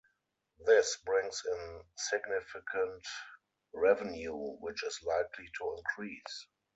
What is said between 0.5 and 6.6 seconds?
This brings in significant revenue, which is likely to increase.